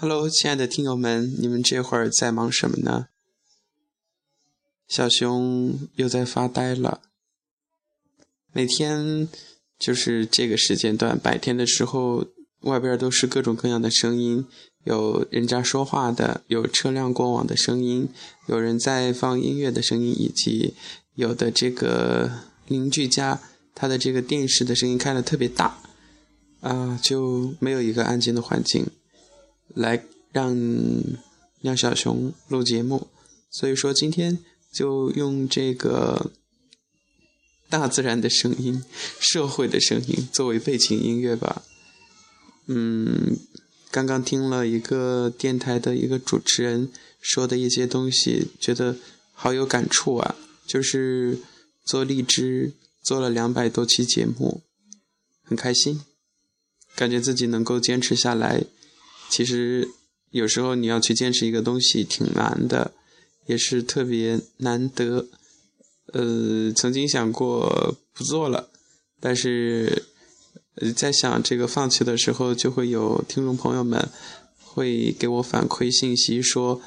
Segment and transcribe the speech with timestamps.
[0.00, 3.08] Hello，亲爱的听友们，你们这会儿在忙什么呢？
[4.86, 7.00] 小熊又在发呆了。
[8.52, 9.28] 每天
[9.76, 12.28] 就是这个时间段，白天的时候，
[12.60, 14.46] 外边都是各种各样的声音，
[14.84, 18.08] 有人家说话的，有车辆过往的声音，
[18.46, 20.74] 有人在放音乐的声音，以及
[21.16, 22.30] 有的这个
[22.68, 23.40] 邻居家
[23.74, 25.82] 他的这个电视的声音开的特别大，
[26.60, 28.86] 啊，就没有一个安静的环境。
[29.74, 30.56] 来让
[31.60, 33.08] 让小熊录节目，
[33.50, 34.38] 所以说今天
[34.72, 36.30] 就用这个
[37.68, 38.82] 大自然的声音、
[39.18, 41.62] 社会的声音作为背景音乐吧。
[42.66, 43.36] 嗯，
[43.90, 46.90] 刚刚听了一个电台的一个主持人
[47.20, 48.96] 说的一些东西，觉得
[49.32, 50.36] 好有感触啊。
[50.66, 51.40] 就是
[51.86, 54.60] 做荔枝做了两百多期节目，
[55.42, 56.02] 很开心，
[56.94, 58.64] 感觉自己能够坚持下来。
[59.28, 59.88] 其实
[60.30, 62.92] 有时候你要去坚持一个东西挺难的，
[63.46, 65.26] 也是特别难得。
[66.12, 68.68] 呃，曾经想过不做了，
[69.20, 70.04] 但是
[70.96, 74.08] 在想这个放弃的时候，就会有听众朋友们
[74.58, 76.80] 会给我反馈信息说，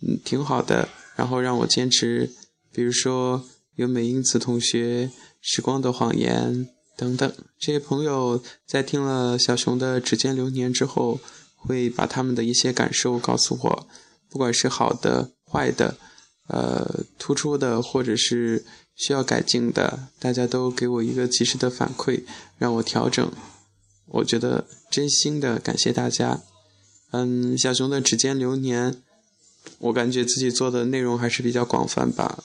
[0.00, 2.30] 嗯，挺好的，然后让我坚持。
[2.72, 5.10] 比如说有美英子同学、
[5.40, 11.20] 时光的谎言等等这些朋友，在听了小熊的指尖流年之后。
[11.68, 13.88] 会把他们的一些感受告诉我，
[14.30, 15.98] 不管是好的、坏的，
[16.48, 18.64] 呃，突出的，或者是
[18.96, 22.24] 需要改进的，大家都给我一个及时的反馈，
[22.56, 23.30] 让我调整。
[24.06, 26.40] 我觉得真心的感谢大家。
[27.10, 29.02] 嗯，小熊的指尖流年，
[29.78, 32.42] 我感觉自己做的内容还是比较广泛吧，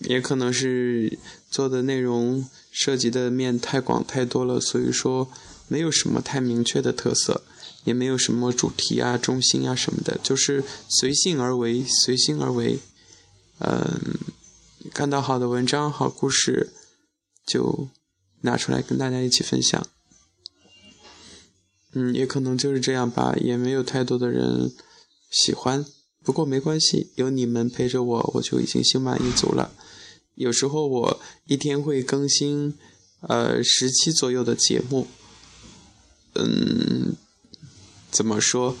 [0.00, 5.28] 也可能是做的内容涉及的面太广太多了，所以说
[5.68, 7.42] 没有什么太明确的特色。
[7.88, 12.78] 也没有什么主题啊、中心啊什么的，就是随性而为，随心而为。
[13.60, 14.18] 嗯，
[14.92, 16.74] 看到好的文章、好故事，
[17.46, 17.88] 就
[18.42, 19.86] 拿出来跟大家一起分享。
[21.94, 24.70] 嗯，也可能就是这样吧，也没有太多的人
[25.30, 25.86] 喜欢。
[26.22, 29.72] 不过没关系，有你们陪着我，我就已经心满意足了。
[30.34, 32.76] 有时候我一天会更新
[33.22, 35.06] 呃十期左右的节目，
[36.34, 37.16] 嗯。
[38.10, 38.76] 怎么说？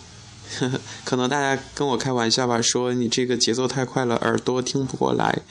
[1.04, 5.42] 可能大家跟我开玩笑吧，说你这个节奏太快了，耳朵听不过来。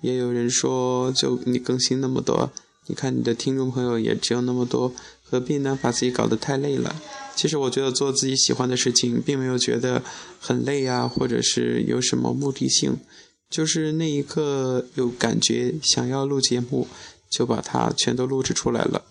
[0.00, 2.50] 也有人说，就你更新那么多，
[2.86, 5.78] 你看你的听众朋友也只有那么多，何必呢？
[5.82, 6.94] 把自己搞得太累了。
[7.34, 10.02] 其实我觉得做自己喜欢的事情，并没有觉得
[10.40, 12.96] 很累啊，或者是有什么目的性，
[13.50, 16.88] 就是那一刻有感觉想要录节目，
[17.28, 19.04] 就把它全都录制出来了。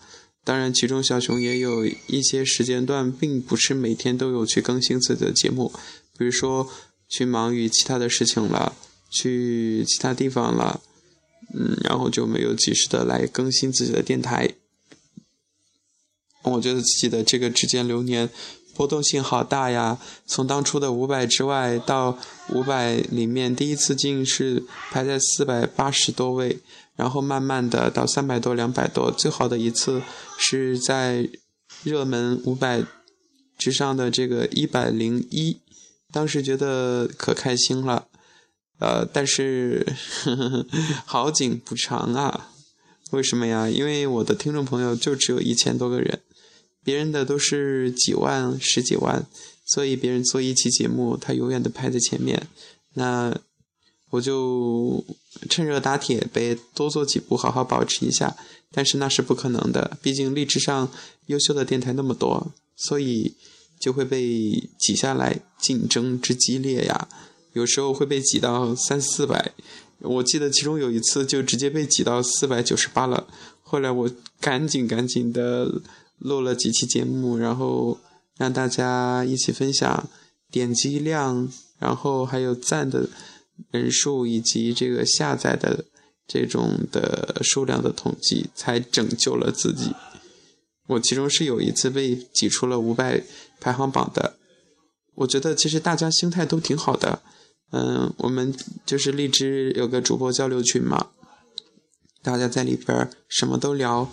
[0.47, 5.73] 当然，其中小熊也有一些时间段，并不是每天都有去更新自己的节目，
[6.17, 6.69] 比如说
[7.09, 8.73] 去忙于其他的事情了，
[9.11, 10.79] 去其他地方了，
[11.53, 14.51] 嗯，然后就没有及时的来更新自己的电台。
[16.43, 18.29] 我觉得自己的这个指尖流年
[18.73, 22.17] 波动性好大呀，从当初的五百之外到
[22.53, 26.59] 五百里面，第一次进是排在四百八十多位。
[26.97, 30.01] 然后慢慢的到三百多、两百多，最好的一次
[30.39, 31.29] 是在
[31.83, 32.83] 热门五百
[33.55, 35.57] 之上的这个一百零一，
[36.11, 38.07] 当时觉得可开心了，
[38.79, 39.85] 呃，但是
[41.05, 42.49] 好景不长啊，
[43.11, 43.69] 为什么呀？
[43.69, 46.21] 因为我的听众朋友就只有一千多个人，
[46.83, 49.27] 别人的都是几万、十几万，
[49.63, 52.47] 所以别人做一期节目，他永远的排在前面，
[52.95, 53.37] 那。
[54.09, 55.03] 我就
[55.49, 58.35] 趁热打铁呗，多做几步，好好保持一下。
[58.71, 60.89] 但是那是不可能的，毕竟励志上
[61.27, 63.33] 优秀的电台那么多，所以
[63.79, 67.07] 就会被挤下来，竞争之激烈呀。
[67.53, 69.53] 有时候会被挤到三四百，
[69.99, 73.27] 我记得其中有一次就直接被挤到四百九十八了。
[73.63, 74.09] 后来我
[74.39, 75.81] 赶紧赶紧的
[76.19, 77.97] 录了几期节目，然后
[78.37, 80.09] 让大家一起分享
[80.51, 81.49] 点击量，
[81.79, 83.09] 然后还有赞的。
[83.71, 85.85] 人数以及这个下载的
[86.27, 89.93] 这种的数量的统计，才拯救了自己。
[90.87, 93.23] 我其中是有一次被挤出了五百
[93.59, 94.37] 排行榜的。
[95.15, 97.21] 我觉得其实大家心态都挺好的。
[97.71, 98.55] 嗯，我们
[98.85, 101.07] 就是荔枝有个主播交流群嘛，
[102.21, 104.09] 大家在里边什么都聊，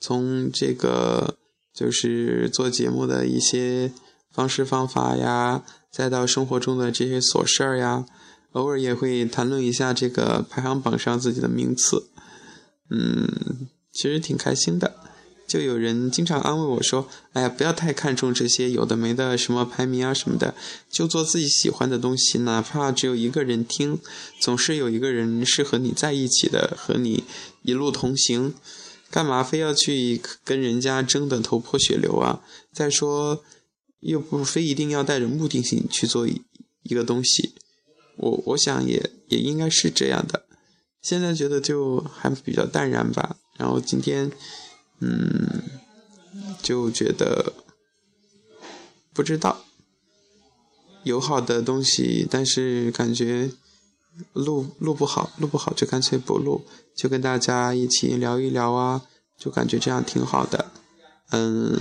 [0.00, 1.36] 从这个
[1.72, 3.92] 就是做节目的一些
[4.32, 5.62] 方式方法呀，
[5.92, 8.06] 再到生活中的这些琐事儿呀。
[8.52, 12.08] 偶尔也会谈论一下这个排行榜上自己的名次，
[12.90, 14.96] 嗯，其实挺开心的。
[15.46, 20.56] 就有人经常安慰我说：“哎呀，不要太看重这些有的没的什么排名啊什么的，
[20.90, 24.00] 就做自己喜欢的东西，哪怕只有一个人听，
[24.40, 27.22] 总是有一个人是和你在一起的，和你
[27.62, 28.54] 一路同行，
[29.08, 32.40] 干嘛非要去跟人家争得头破血流啊？
[32.72, 33.44] 再说，
[34.00, 36.42] 又不非一定要带着目的性去做一
[36.82, 37.54] 一个东西，
[38.30, 40.44] 我我想也也应该是这样的。
[41.02, 44.30] 现在觉得就还比较淡然吧，然后今天。”
[44.98, 45.62] 嗯，
[46.62, 47.52] 就觉得
[49.12, 49.62] 不知道
[51.04, 53.50] 有好的东西，但是感觉
[54.32, 56.64] 录录不好，录不好就干脆不录，
[56.96, 59.02] 就跟大家一起聊一聊啊，
[59.38, 60.72] 就感觉这样挺好的。
[61.28, 61.78] 嗯，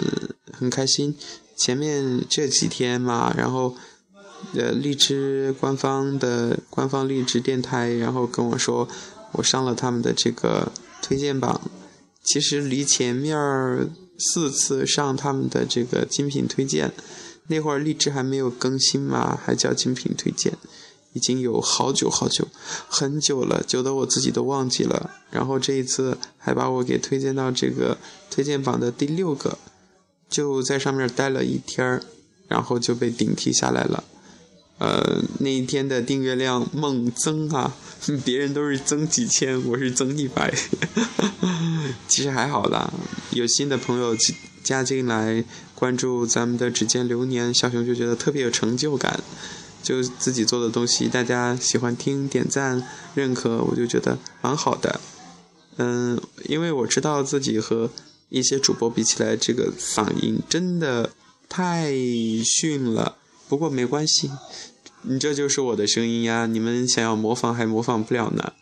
[0.51, 1.15] 很开心。
[1.55, 3.77] 前面这几天嘛，然后
[4.53, 8.87] 呃，荔枝官方的官方荔枝电台，然后跟我说
[9.33, 10.71] 我上了他们的这个
[11.01, 11.61] 推荐榜。
[12.23, 13.37] 其实离前面
[14.17, 16.91] 四次上他们的这个精品推荐，
[17.47, 20.53] 那会儿荔枝还没有更新嘛，还叫精品推荐，
[21.13, 22.47] 已经有好久好久，
[22.87, 25.11] 很久了，久的我自己都忘记了。
[25.29, 27.97] 然后这一次还把我给推荐到这个
[28.31, 29.59] 推荐榜的第六个，
[30.29, 32.01] 就在上面待了一天儿，
[32.47, 34.03] 然后就被顶替下来了。
[34.77, 37.75] 呃，那一天的订阅量猛增啊！
[38.25, 40.53] 别人都是增几千，我是增一百，
[42.07, 42.93] 其实还好啦。
[43.31, 44.15] 有新的朋友
[44.63, 45.43] 加进来
[45.73, 49.23] 关注咱们的指尖流年，小熊就觉得特别有成就感。
[49.81, 52.83] 就自己做的东西，大家喜欢听、点赞、
[53.13, 54.99] 认可，我就觉得蛮好的。
[55.77, 56.19] 嗯，
[56.49, 57.91] 因为我知道自己和
[58.29, 61.11] 一些主播比起来，这个嗓音真的
[61.47, 61.93] 太
[62.43, 63.17] 逊了。
[63.47, 64.31] 不过没关系。
[65.07, 66.47] 你这就是我的声音呀！
[66.47, 68.53] 你们想要模仿还模仿不了呢，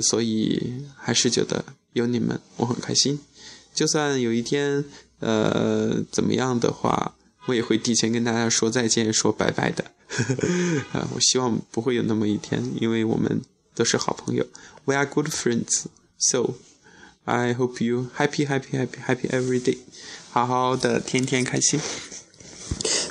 [0.00, 3.20] 所以还是觉得有你们我很开心。
[3.72, 4.84] 就算有一天
[5.20, 7.14] 呃怎么样的话，
[7.46, 9.84] 我也会提前跟大家说再见、说拜拜的。
[10.90, 13.40] 啊， 我希望不会有那么一天，因为我们
[13.76, 14.44] 都是好朋友。
[14.86, 15.84] We are good friends,
[16.18, 16.54] so
[17.24, 19.78] I hope you happy, happy, happy, happy every day。
[20.32, 21.80] 好好的，天天开心。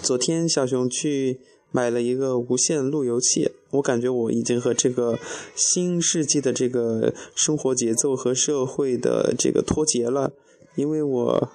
[0.10, 1.40] 昨天小熊去。
[1.72, 5.20] 买了一个无线路由器，我感觉我已经和这个
[5.56, 10.34] 新世纪的这个生活节奏和社会的这个脱节了，
[10.74, 11.50] 因为我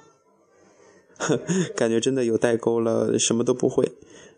[1.74, 3.90] 感觉真的有代沟了，什么都不会。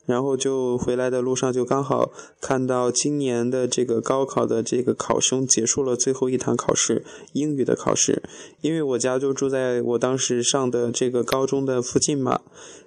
[0.06, 2.10] 然后就回来的路上，就刚好
[2.40, 8.22] 看到今年的这个高考的这个考生结束了最后一堂考试，英语的考试。
[8.60, 12.40] 因为我家就住在我当时上的这个高中的附近嘛，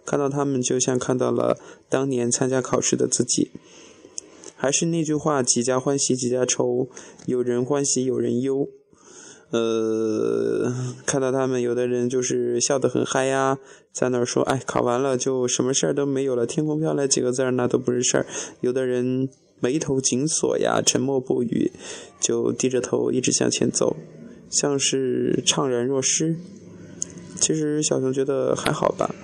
[0.05, 3.51] 看到他们就像看到了当年参加考试的自己。
[4.55, 6.87] 还是那句话，几家欢喜几家愁，
[7.25, 8.67] 有人欢喜有人忧。
[9.51, 10.71] 呃，
[11.05, 13.57] 看到他们有的人就是笑得很嗨呀，
[13.91, 18.25] 在那儿说：“哎，考完了就什么事儿都没有了，天空飘来几个字儿，那都不是事儿。”
[18.61, 19.27] 有的人
[19.59, 21.71] 眉头紧锁呀，沉默不语，
[22.19, 23.95] 就低着头一直向前走，
[24.49, 26.35] 像是怅然若失。
[27.35, 29.15] 其实小熊觉得还好吧。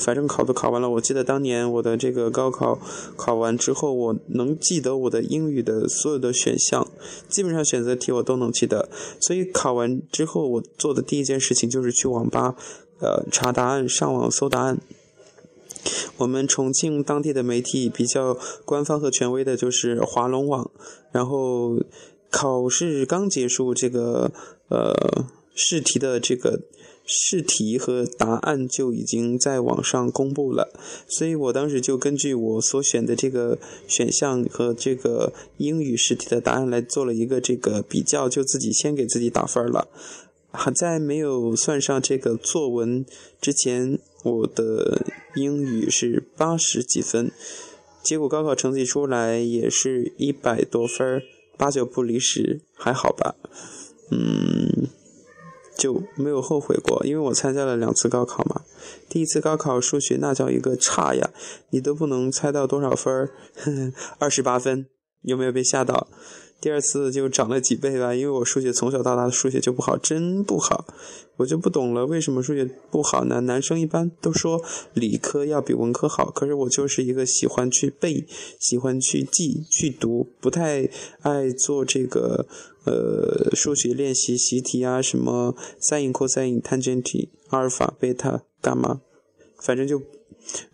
[0.00, 2.80] 反正考都考完了，我记得当年我的这个高考
[3.16, 6.88] 考完之后，我能记得我的英语的所有的选项，
[7.28, 8.88] 基本上选择题我都能记得。
[9.20, 12.56] 所以考完之后，我做的第一件事情就是去网吧，
[13.00, 14.80] 呃，查答案，上网搜答案。
[16.16, 20.70] 我们重庆当地的媒体比较官方和权威的就是华龙网。
[21.12, 21.78] 然后
[22.30, 24.32] 考试刚结束，这个
[24.68, 26.62] 呃试题的这个。
[27.12, 30.72] 试题和答案就已经在网上公布了，
[31.08, 39.88] 所以我当时就根据我所选的这个选项和这个英语试题的答案来做了一个这个比较，就自己先给自己打分了。
[40.52, 43.04] 还在没有算上这个作文
[43.40, 47.32] 之前，我的英语是八十几分，
[48.04, 51.22] 结果高考成绩出来也是一百多分，
[51.56, 53.34] 八九不离十，还好吧？
[54.12, 54.86] 嗯。
[55.76, 58.62] 就没有后悔过，因为我参加了两次高考嘛。
[59.08, 61.30] 第一次高考数学那叫一个差呀，
[61.70, 63.30] 你都不能猜到多少分儿，
[64.18, 64.86] 二十八分，
[65.22, 66.08] 有没有被吓到？
[66.60, 70.84] 第二次就涨了几倍吧，因为我数学从小到大的数学就不好，真不好，
[71.38, 73.40] 我就不懂了，为什么数学不好呢？
[73.40, 74.62] 男生一般都说
[74.92, 78.26] 理科要比文科好，可是我就是一个喜欢去背、
[78.58, 80.90] 喜欢去记、去读，不太
[81.22, 82.46] 爱做这个
[82.84, 89.00] 呃数学练习习题啊，什么 sin、cos、tangent、阿尔法、贝塔、伽马，
[89.58, 90.02] 反正就。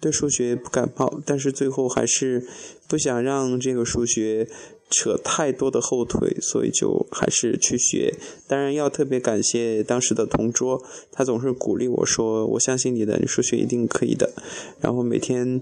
[0.00, 2.46] 对数学不感冒，但是最后还是
[2.88, 4.48] 不想让这个数学
[4.88, 8.14] 扯太多的后腿，所以就还是去学。
[8.46, 14.32] 当然要特别感谢当时的同桌，他总是鼓励我说：“我相信你的，你数学一定可以的。”
[14.80, 15.60] 然后每天，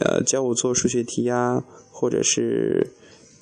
[0.00, 2.92] 呃，教我做数学题呀，或者是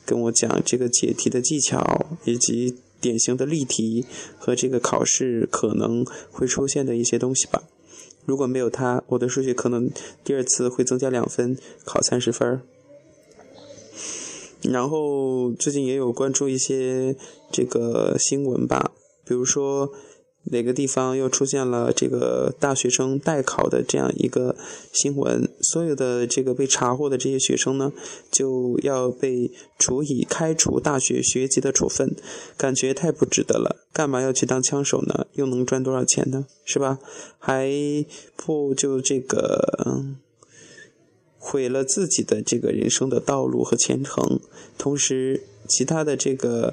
[0.06, 4.06] 跟我讲这个解题的技巧，以及典型的例题
[4.38, 7.64] 和这个考试可能会出现的一些东西吧。
[8.24, 9.90] 如果没有他，我的数学可能
[10.22, 12.62] 第二次会增加两分，考三十分。
[14.70, 17.14] 然后最近也有关注一些
[17.52, 18.92] 这个新闻吧，
[19.26, 19.92] 比如说
[20.44, 24.56] 哪个地方又出现了这个大学生代考的这样一个
[24.92, 27.92] 新闻，所有的这个被查获的这些学生呢，
[28.30, 32.14] 就要被处以开除大学学籍的处分，
[32.56, 33.76] 感觉太不值得了。
[33.92, 35.26] 干嘛要去当枪手呢？
[35.34, 36.46] 又能赚多少钱呢？
[36.64, 36.98] 是吧？
[37.38, 37.70] 还
[38.36, 40.23] 不就这个。
[41.46, 44.40] 毁了自己的这个人生的道路和前程，
[44.78, 46.72] 同时，其他的这个，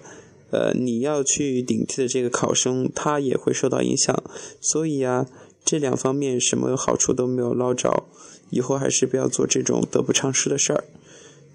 [0.51, 4.23] 呃，你要去顶替的这个考生，他也会受到影响。
[4.61, 5.27] 所以啊，
[5.65, 8.05] 这两方面什么好处都没有捞着，
[8.49, 10.85] 以后还是不要做这种得不偿失的事儿。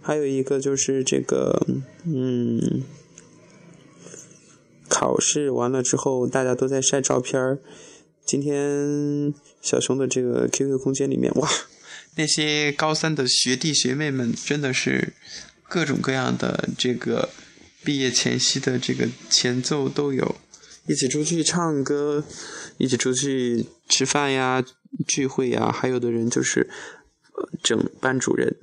[0.02, 1.66] 还有一个就是这个，
[2.04, 2.82] 嗯，
[4.90, 7.61] 考试完了之后，大家都在晒照片儿。
[8.26, 9.32] 今天
[9.62, 11.49] 小熊的这个 QQ 空间里面，哇！
[12.18, 15.12] 那些高三的学弟学妹们真的是
[15.68, 17.28] 各种各样的这个
[17.85, 20.37] 毕业前夕的这个前奏都有，
[20.87, 22.25] 一起出去唱歌，
[22.78, 24.64] 一起出去吃饭呀、
[25.06, 26.70] 聚会呀，还有的人就是
[27.62, 28.56] 整班主任，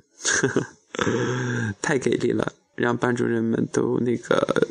[1.80, 4.68] 太给力了，让班主任们都那个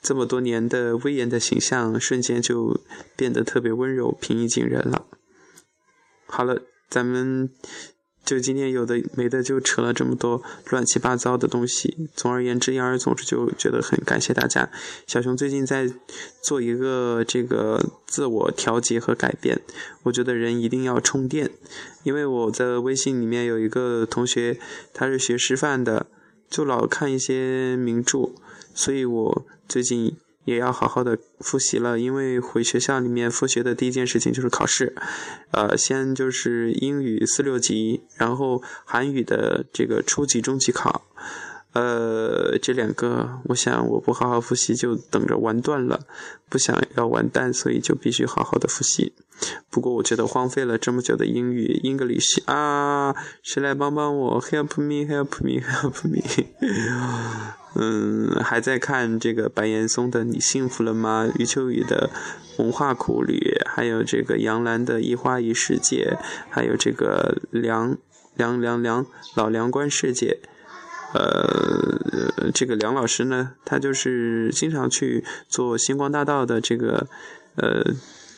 [0.00, 2.80] 这么多年的威严的形象瞬间就
[3.14, 5.06] 变得特别温柔、平易近人了。
[6.26, 6.62] 好了。
[6.88, 7.50] 咱们
[8.24, 12.08] 就今天有的没的就扯了这么多乱七八糟的东西。
[12.14, 14.68] 总而言之，言而总之，就觉得很感谢大家。
[15.06, 15.88] 小熊最近在
[16.42, 19.60] 做一个这个自我调节和改变。
[20.04, 21.50] 我觉得人一定要充电，
[22.02, 24.58] 因为我在微信里面有一个同学，
[24.92, 26.06] 他是学师范的，
[26.48, 28.30] 就老看一些名著，
[28.74, 30.16] 所以我最近。
[30.46, 34.94] 也要好好的复习了，因为回学校里面复学的第一件事情就是考试，
[35.50, 41.04] 呃，先就是英语四六级，然后韩语的这个初级、中级考，
[41.76, 46.00] 呃，这两个，我想我不好好复习就等着完蛋了，
[46.48, 49.12] 不想要完蛋，所以就必须好好的复习。
[49.68, 56.22] 不过我觉得荒废了这么久的英语，English 啊，谁来帮帮我？Help me, help me, help me。
[57.78, 62.08] 嗯，还在看这个白岩松的《你幸福了吗》，余秋雨的
[62.62, 63.34] 《文化苦旅》，
[63.68, 66.16] 还有这个杨澜的《一花一世界》，
[66.48, 67.98] 还有这个梁
[68.34, 69.04] 梁梁梁
[69.34, 70.38] 老梁观世界。
[71.14, 77.06] 呃，这个梁老师呢，他就是经常去做星光大道的这个
[77.56, 77.94] 呃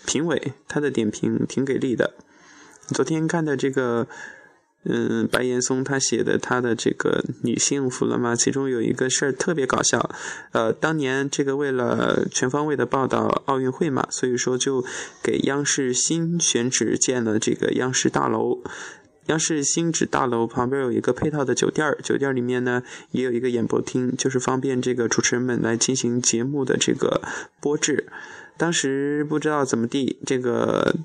[0.07, 2.15] 评委，他的点评挺给力的。
[2.89, 4.07] 昨天看的这个。
[4.85, 8.37] 嗯，白岩松他写的他的这个你幸福了吗？
[8.37, 10.09] 其中有一个事儿特别搞笑，
[10.53, 14.83] 呃，当年这个为了全方位的报道奥运会嘛，所以说就
[15.21, 18.63] 给央视新选址建了这个央视大楼。
[19.29, 22.83] 央视新址大楼旁边有一个配套的酒店酒店里面呢
[23.13, 27.23] 也有一个演播厅，就是方便这个主持人们来进行节目的这个
[27.61, 28.07] 播制。
[28.57, 30.97] 当时不知道怎么地，这个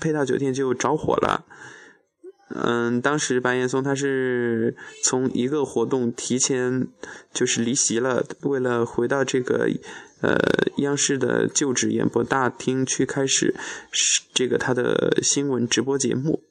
[0.00, 1.44] 配套酒店就着火了。
[2.52, 4.74] 嗯，当时白岩松他是
[5.04, 6.88] 从一个活动提前
[7.32, 9.70] 就是离席了，为了回到这个
[10.20, 10.36] 呃
[10.78, 13.54] 央视的旧址演播大厅去开始
[14.34, 16.42] 这个他的新闻直播节目。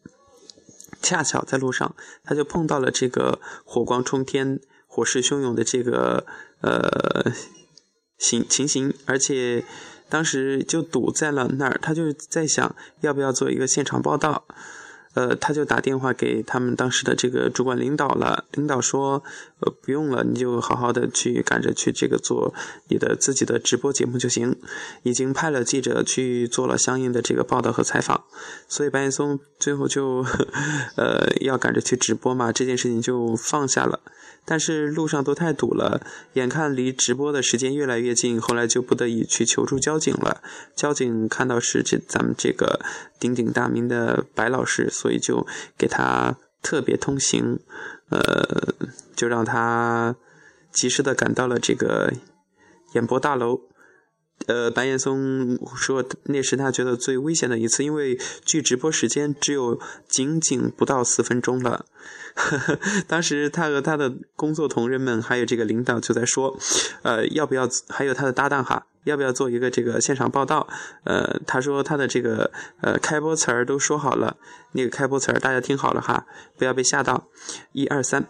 [1.02, 6.26] 恰巧在路上，他就碰到了这个火光冲天、火势汹涌的这个
[6.62, 7.32] 呃
[8.18, 9.64] 形情形，而且
[10.10, 14.46] 当时就堵在了那儿，他就在想要不要做一个现场报道。
[15.16, 18.46] 呃，他就打电话给他们当时的这个主管领导了。
[18.54, 19.24] 领导说
[19.60, 22.54] ：“呃，不用了，你就好好的去赶着去这个做
[22.90, 24.56] 你的自己的直播节目就行。”
[25.04, 28.24] 已经派了记者去做了相应的这个报道和采访。
[28.68, 30.24] 所以白岩松最后就，
[30.96, 34.00] 呃，要赶着去直播嘛，这件事情就放下了。
[34.46, 36.02] 但是路上都太堵了，
[36.34, 40.42] 眼看离直播的时间越来越近，后来就不得已去求助交警了。
[40.76, 42.80] 交警看到是这咱们这个
[43.20, 47.60] 鼎鼎大名的白老师，所以就给他特别通行，
[48.10, 48.74] 呃，
[49.16, 50.18] 就让他
[50.74, 52.12] 及时的赶到了这个
[52.94, 53.62] 演播大楼。
[54.48, 61.86] 呃，白岩松说那是他觉得最危险的一次，因为距直播时间只有仅仅不到四分钟了。
[63.06, 66.58] 当时他和他的工作同仁们还有这个领导就在说，
[67.04, 70.68] 呃，要不要还有他的搭档哈，要不要做一个这个现场报道？
[71.04, 72.52] 呃，他说他的这个
[72.82, 74.38] 呃开播词儿都说好了，
[74.74, 76.26] 那个开播词儿大家听好了哈，
[76.58, 77.28] 不要被吓到。
[77.72, 78.28] 一二三，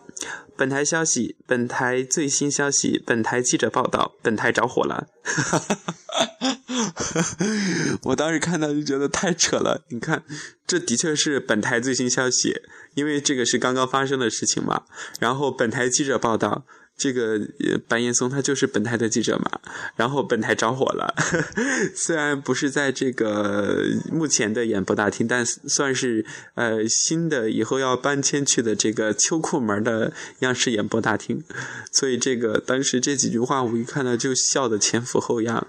[0.56, 5.08] 本台消息，本台最新消息，本台记者报道，本台着火了。
[8.04, 10.24] 我当时看到就觉得太扯了，你看，
[10.66, 12.62] 这的确是本台最新消息，
[12.96, 14.84] 因为这个是刚刚发生的事情嘛。
[15.20, 16.64] 然后本台记者报道。
[17.00, 17.40] 这个
[17.88, 19.60] 白岩松他就是本台的记者嘛，
[19.96, 21.16] 然后本台着火了，
[21.96, 26.26] 虽然不是在这个目前的演播大厅，但算是
[26.56, 31.42] 呃新的以后要搬迁去的这个秋裤门的央视演播大厅，
[31.90, 35.66] 所以这个当时这几句话我一看到就笑得前俯后仰。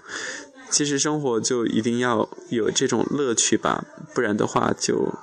[0.69, 3.83] 其实生活就一定要有这种乐趣吧，
[4.13, 5.13] 不然的话就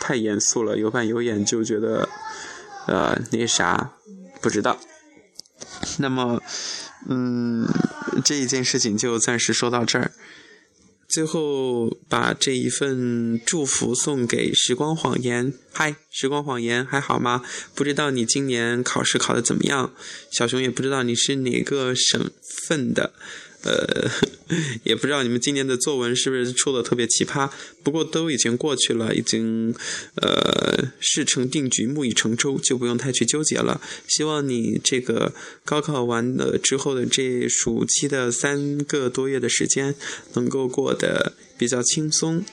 [0.00, 2.08] 太严肃了，有板有眼就觉得
[2.86, 3.92] 呃那啥
[4.42, 4.78] 不知道。
[5.98, 6.42] 那么，
[7.08, 7.68] 嗯，
[8.24, 10.12] 这一件事情就暂时说到这儿。
[11.08, 15.54] 最后把这一份祝福送给时光谎言。
[15.72, 17.42] 嗨，时光谎言还好吗？
[17.74, 19.94] 不知道你今年考试考的怎么样？
[20.30, 22.30] 小熊也不知道你是哪个省
[22.66, 23.14] 份的。
[23.62, 24.08] 呃，
[24.84, 27.50] 也不知道你们今年的作文是不是出的特别奇葩，
[27.82, 29.74] 不过都已经过去了，已经
[30.14, 33.80] 呃事成定局，木已成舟，就不用太去纠结了。
[34.06, 35.34] 希望你这个
[35.64, 39.94] 高考完了之后的这暑期的三个多月的时间，
[40.34, 42.44] 能够过得比较轻松。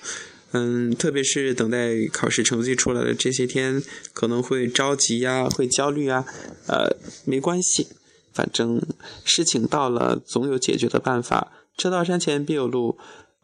[0.51, 3.83] 嗯，特别是等待考试成绩出来的这些天，
[4.13, 6.25] 可能会着急呀，会焦虑啊，
[6.67, 6.95] 呃，
[7.25, 7.87] 没关系。
[8.35, 8.81] 反正
[9.23, 11.53] 事情到了，总有解决的办法。
[11.77, 12.97] 车到山前必有路，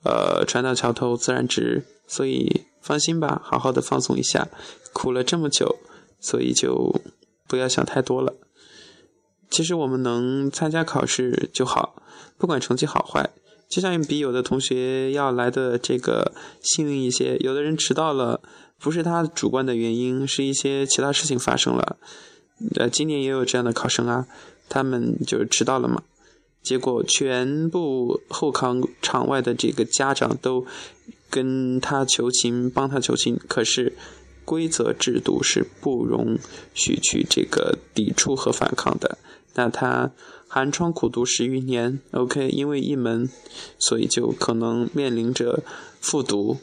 [0.04, 1.86] 呃，船到桥头自然直。
[2.08, 4.50] 所以放心吧，好好的放松一下。
[4.92, 5.78] 苦了这么久，
[6.20, 7.00] 所以就
[7.48, 8.36] 不要想太多了。
[9.50, 11.96] 其实我们能参加考试就好，
[12.38, 13.30] 不管成绩好坏，
[13.70, 17.38] 就像比有的同学要来的这个幸运一些。
[17.38, 18.42] 有的人迟到了，
[18.78, 21.96] 不是他主观的原因，是一些其他事情发生了。
[22.76, 24.28] 呃，今年也有这样的考生啊。
[24.72, 26.02] 他们就迟到了嘛，
[26.64, 30.66] 结果全部后考场外的这个家长都
[31.30, 33.38] 跟他求情，帮他求情。
[33.50, 33.94] 可是
[34.46, 36.40] 规则制度是不容
[36.74, 39.18] 许去这个抵触和反抗的。
[39.56, 40.12] 那他
[40.48, 43.30] 寒窗苦读十余年，OK，因为一门，
[43.78, 45.62] 所以就可能面临着
[46.00, 46.60] 复读，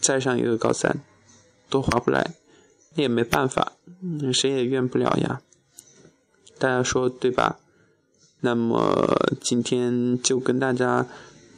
[0.00, 1.00] 再上一个高三，
[1.70, 2.34] 都划不来，
[2.96, 3.74] 那也没办法，
[4.32, 5.40] 谁也怨不了呀。
[6.58, 7.58] 大家说对吧？
[8.40, 11.06] 那么今天就跟大家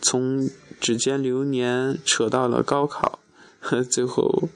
[0.00, 0.48] 从
[0.80, 3.18] 指尖流年扯到了高考，
[3.90, 4.48] 最后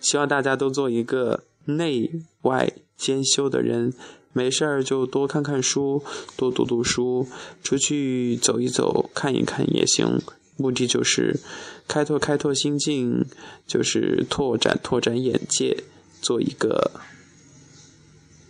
[0.00, 2.10] 希望大家都做一个内
[2.42, 3.92] 外兼修的人，
[4.32, 6.02] 没事儿就多看看书，
[6.36, 7.28] 多读读书，
[7.62, 10.20] 出去走一走，看一看也行。
[10.56, 11.38] 目的就是
[11.86, 13.24] 开拓开拓心境，
[13.64, 15.84] 就是拓展拓展眼界，
[16.20, 17.00] 做一个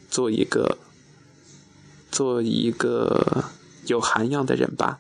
[0.09, 0.79] 做一个。
[2.11, 3.45] 做一个
[3.87, 4.99] 有涵养的人吧。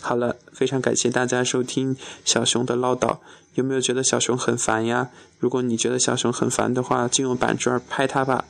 [0.00, 3.18] 好了，非常感谢大家收听小熊的唠叨。
[3.54, 5.10] 有没有觉得小熊很烦呀？
[5.38, 8.44] 如果你觉得小熊很烦的话，就用板砖拍他吧。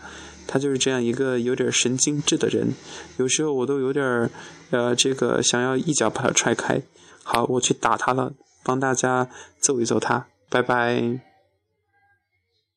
[0.49, 2.75] 他就是这样一个有点神经质的人。
[3.17, 4.31] 有时候我都有点
[4.71, 6.83] 呃，这个想要一脚把他踹开。
[7.23, 9.29] 好，我去打他了，帮大家
[9.61, 10.27] 揍一揍他。
[10.51, 11.36] 拜拜。